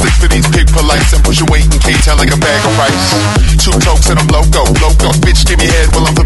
[0.00, 3.12] Slick for these pig polites and your weight in K-Town like a bag of rice.
[3.60, 5.12] Two tokes and I'm loco, loco.
[5.20, 6.19] Bitch, give me head while I'm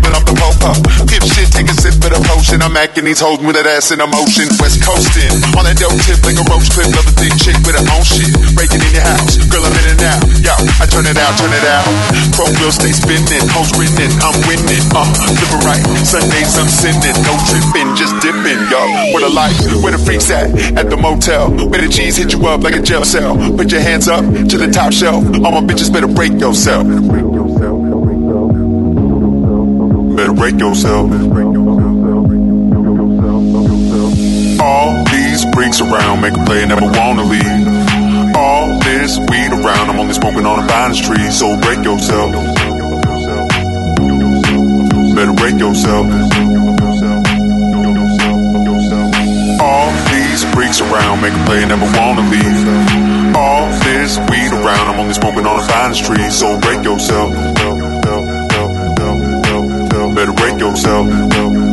[1.11, 2.65] Pip shit, take a sip of the potion.
[2.65, 4.49] I'm acting these hoes with that ass in emotion.
[4.57, 6.89] West coasting on that dope tip like a roach clip.
[6.97, 8.33] Love a thick chick with her own shit.
[8.57, 10.25] Breaking in your house, girl, I'm in and out.
[10.41, 11.85] Yo, I turn it out, turn it out.
[12.33, 14.85] Chrome wheels stay spinning, hoes grinning, I'm winning.
[14.97, 15.05] Uh,
[15.37, 15.85] living right.
[16.01, 18.61] Sundays I'm sinning, no tripping, just dipping.
[18.73, 18.81] Yo,
[19.13, 20.49] where the lights, where the freaks at?
[20.81, 23.37] At the motel, where the G's hit you up like a jail cell.
[23.53, 25.25] Put your hands up to the top shelf.
[25.45, 26.89] All my bitches better break yourself.
[30.25, 31.11] Better break yourself.
[34.59, 38.35] All these freaks around make a play, never wanna leave.
[38.35, 42.33] All this weed around, I'm only smoking on the finest tree, so break yourself.
[45.15, 46.07] Better break yourself.
[49.61, 53.37] All these freaks around make a play, never wanna leave.
[53.37, 57.84] All this weed around, I'm only smoking on the finest tree, so break yourself.
[60.15, 61.64] Better break yourself.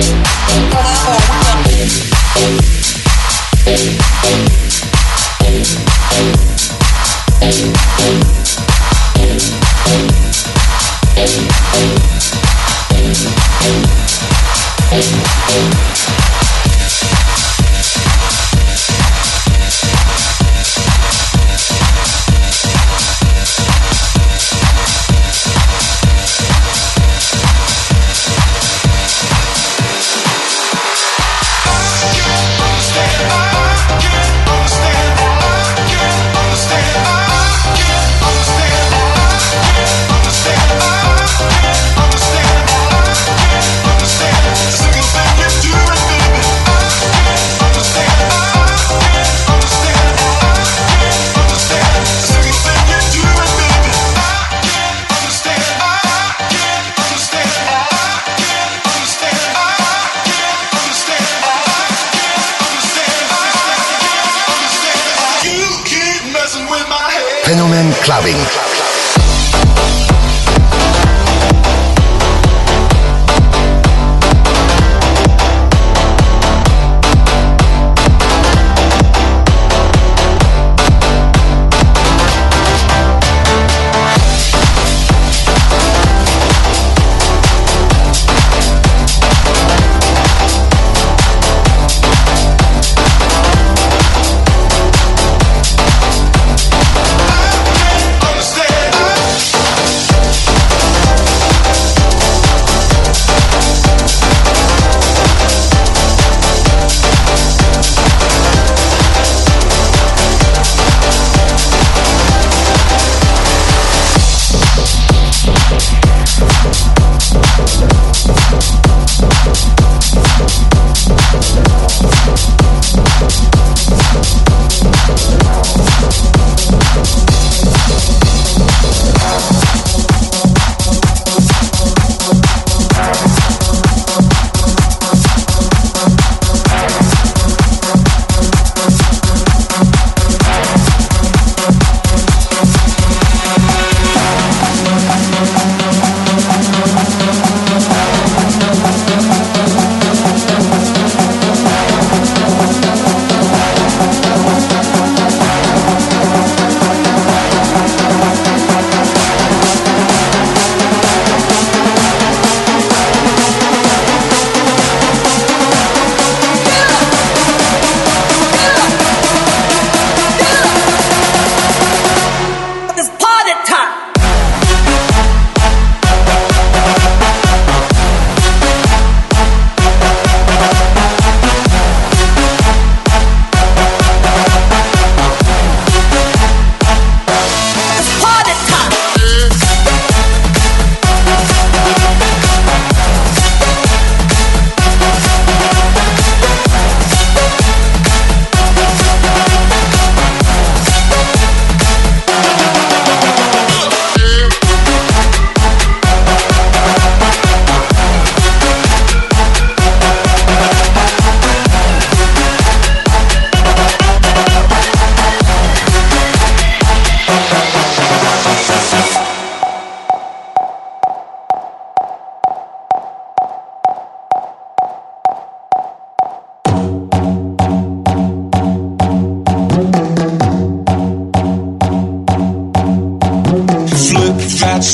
[0.00, 0.89] We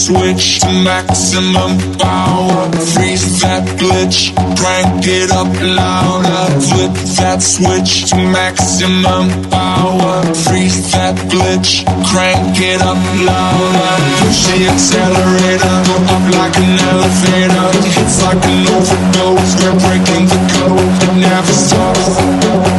[0.07, 2.71] switch to maximum power.
[2.95, 6.47] Freeze that glitch, crank it up louder.
[6.63, 10.23] Flip that switch to maximum power.
[10.47, 13.95] Freeze that glitch, crank it up louder.
[14.23, 17.67] Push the accelerator, go up like an elevator.
[17.99, 20.87] It's like an overdose, we're breaking the code.
[21.03, 22.76] It never stops.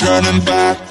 [0.00, 0.89] Turning back.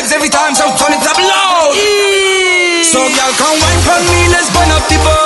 [0.00, 1.74] vibes every time, so turn it up loud.
[2.84, 5.19] So, y'all come wine for me, let's burn up the bar.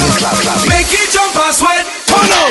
[0.00, 0.68] clubbing.
[0.68, 1.86] Make it jump and sweat.
[2.06, 2.50] Turn up.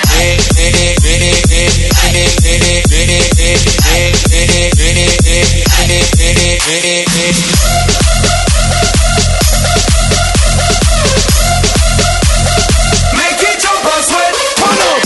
[13.14, 14.34] Make it jump and sweat.
[14.56, 15.04] Turn up.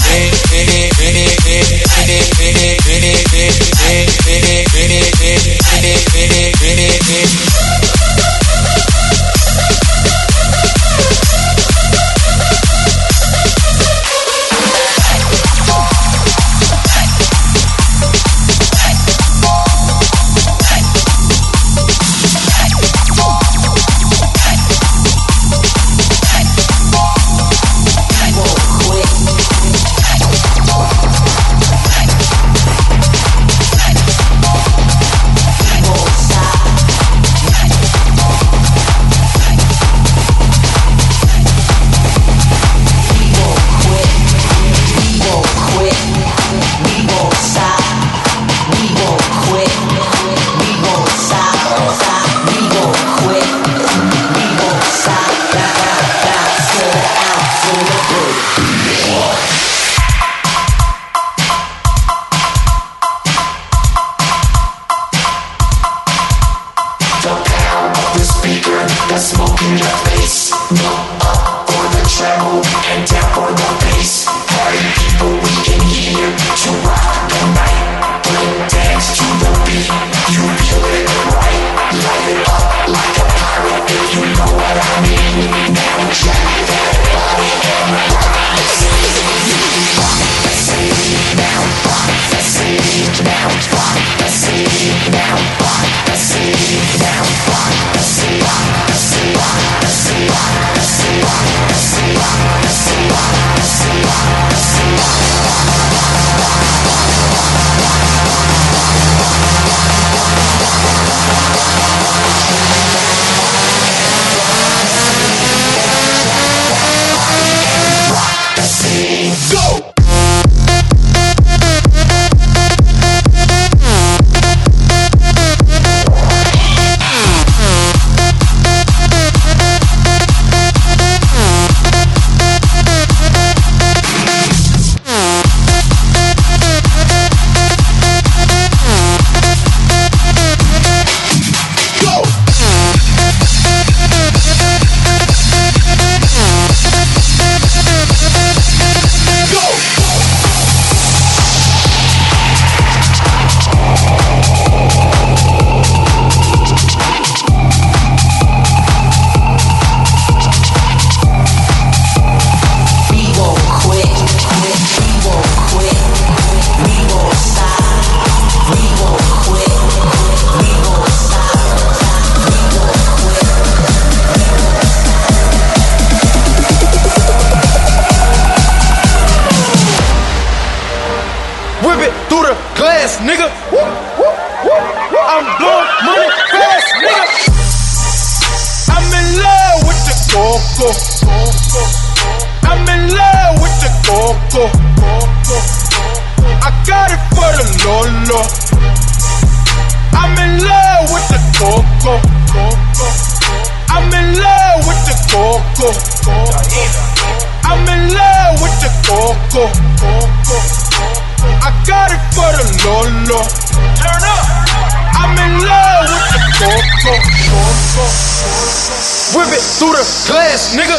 [220.76, 220.98] Nigga.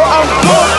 [0.00, 0.69] I'm blowing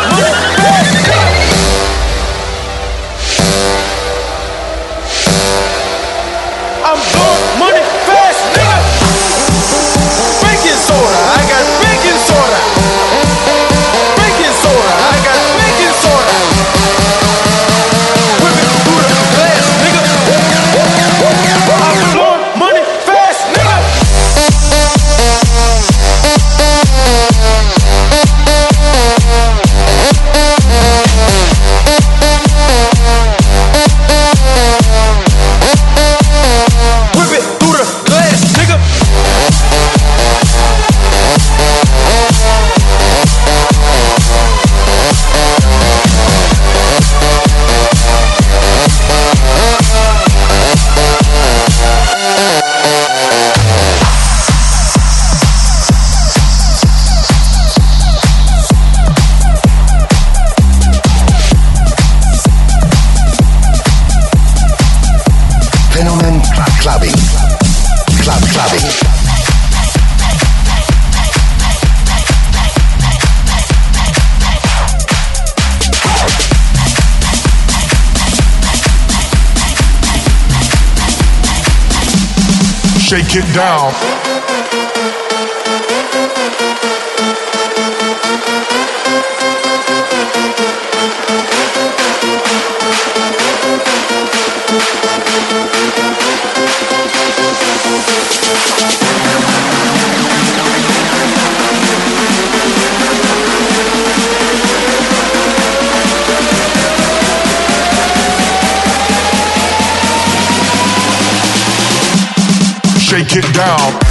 [83.33, 84.30] It down.
[113.61, 114.10] Down.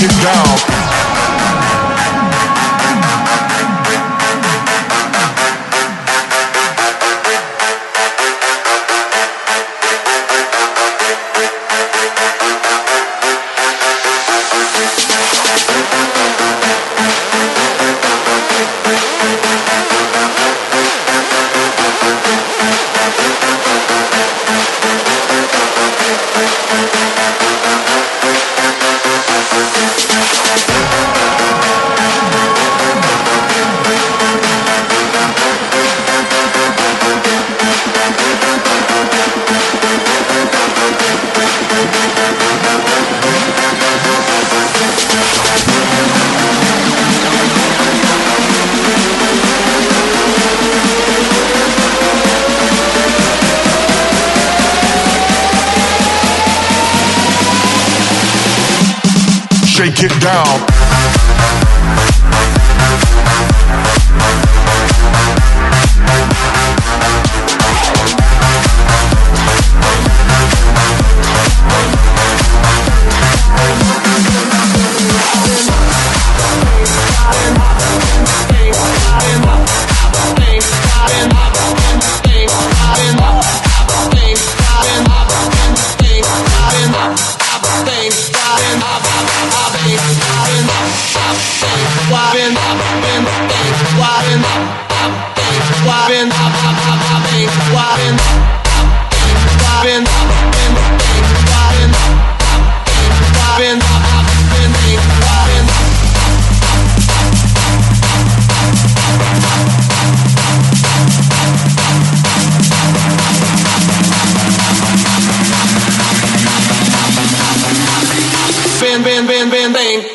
[0.00, 0.97] It down.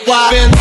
[0.06, 0.53] why.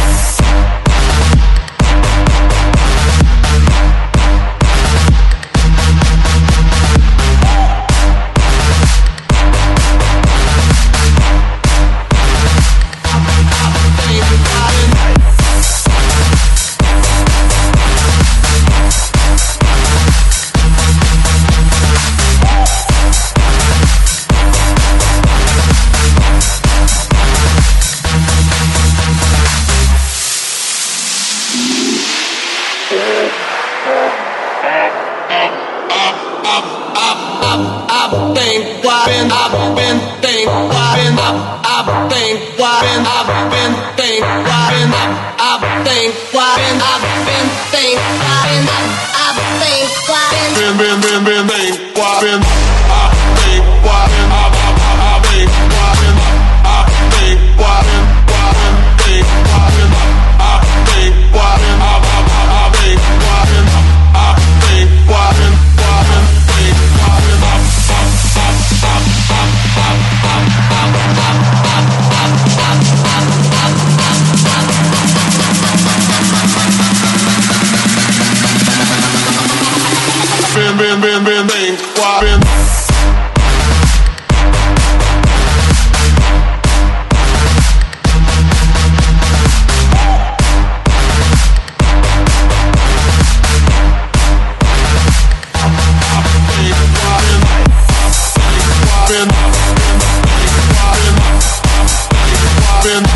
[102.82, 103.12] Been, been,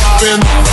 [0.00, 0.63] why been?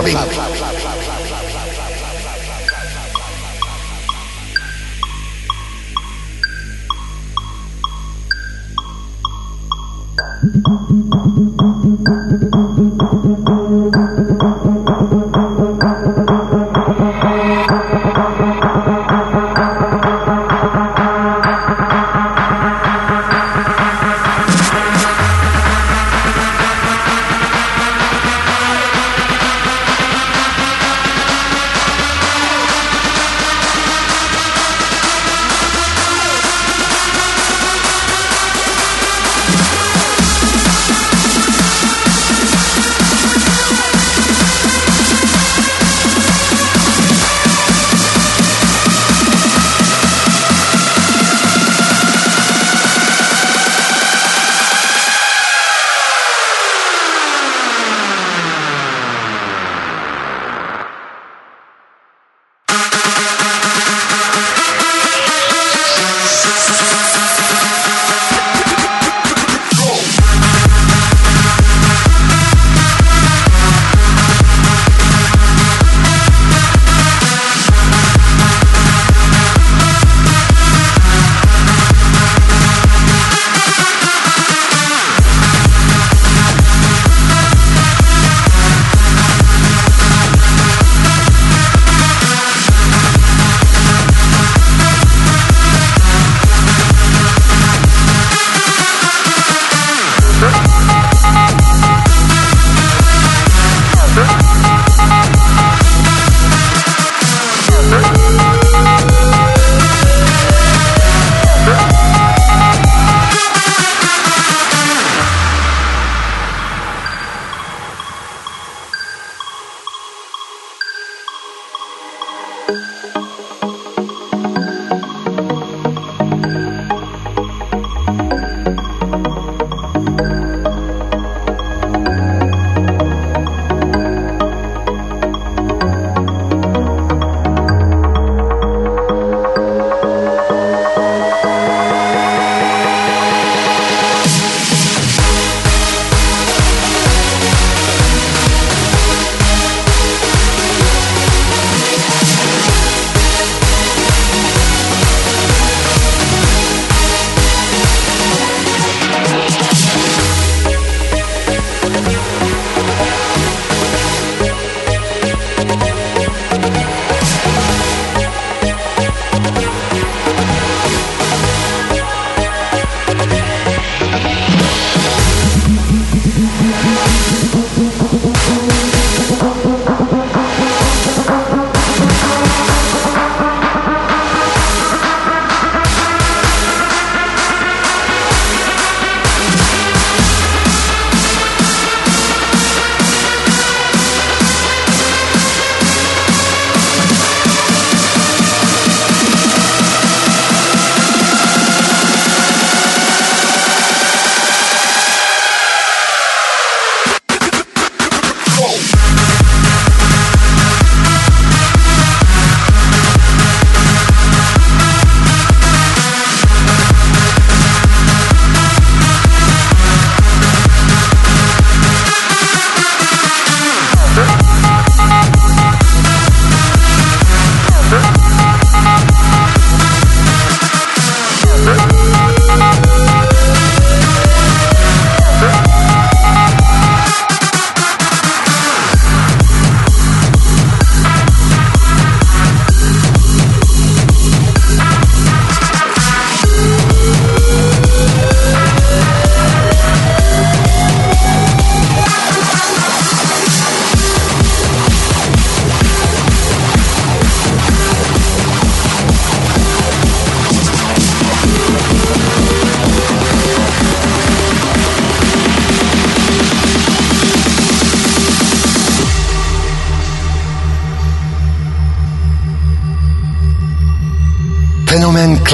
[0.00, 0.37] Clubbing.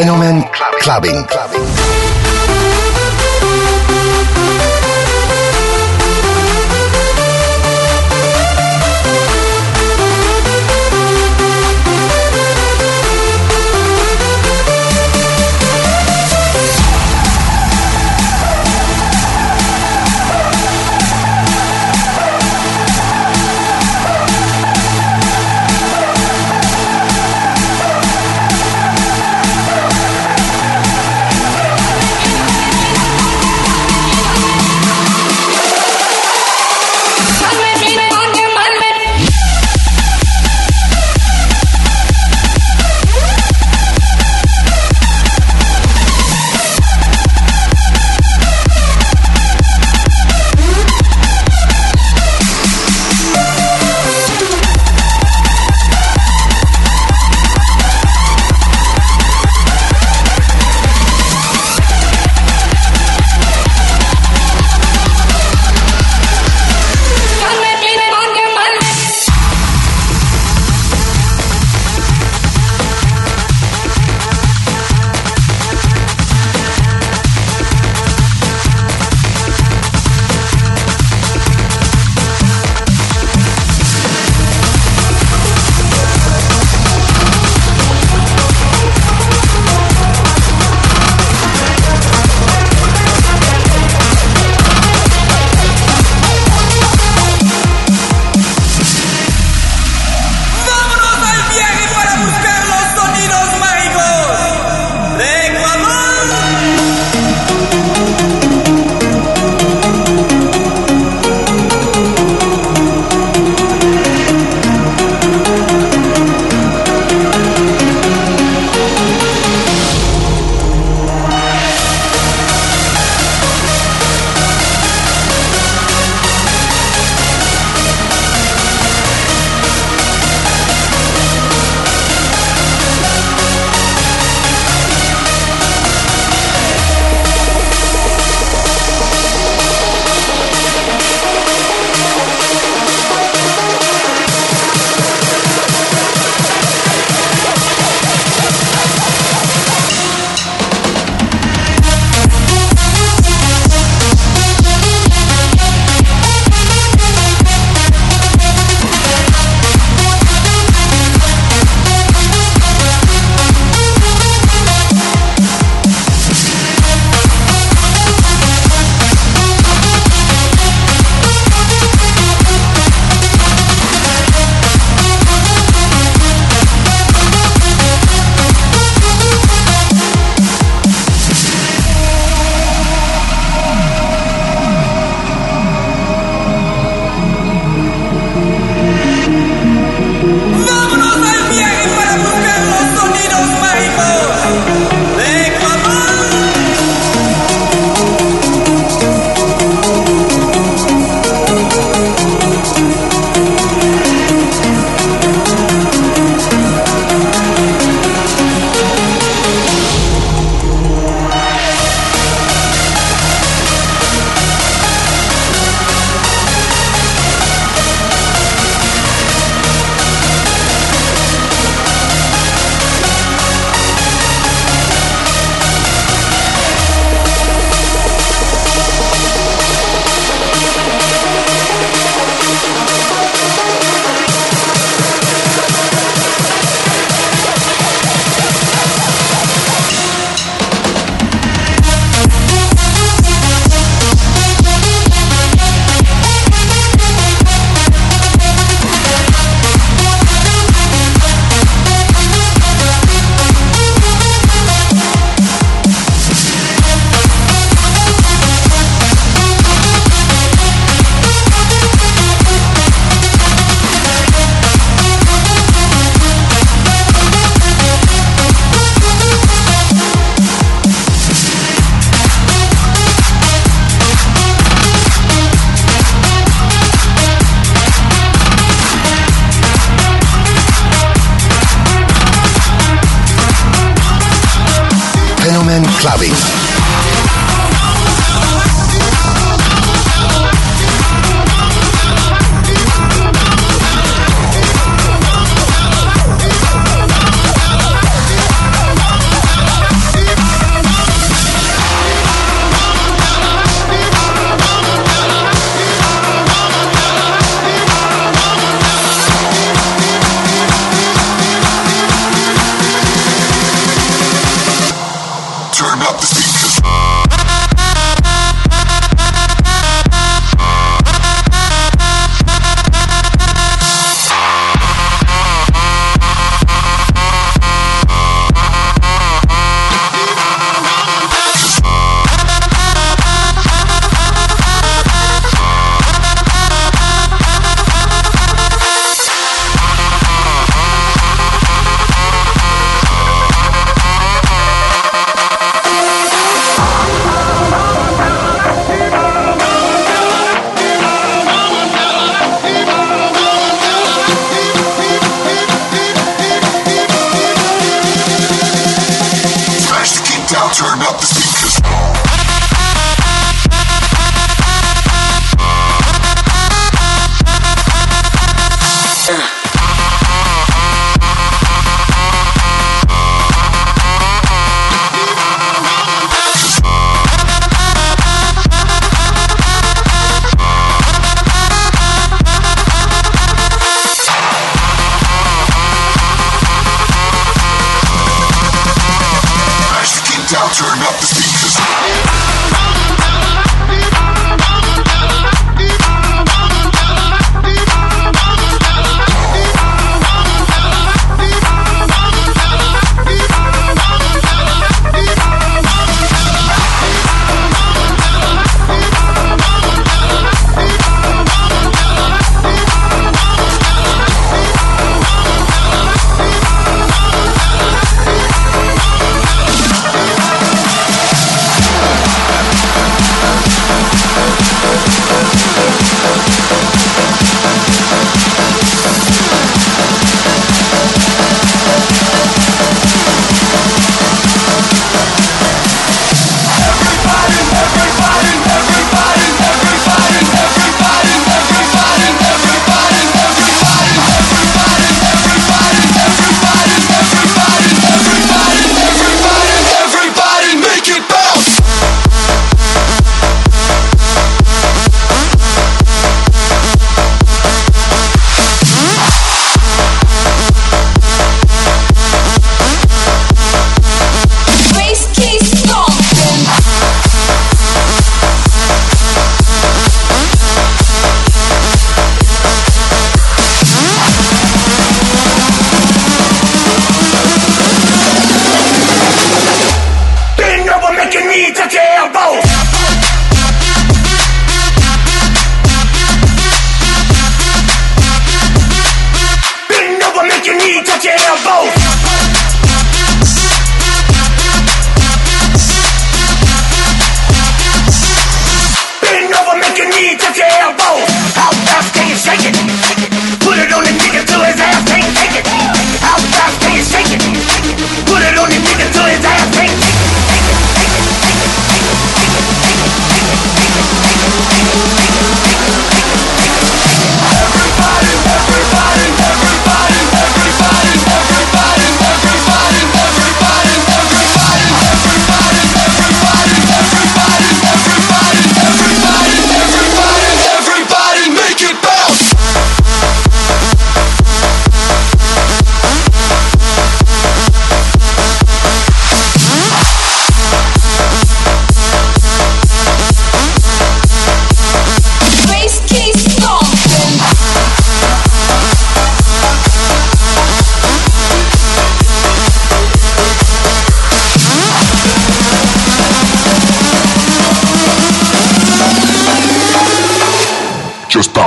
[0.00, 0.42] Fenomen
[0.80, 1.26] Clubbing.
[1.26, 1.79] Clubbing.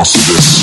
[0.05, 0.62] Fenomen